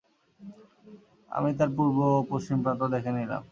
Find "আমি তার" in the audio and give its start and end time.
1.31-1.69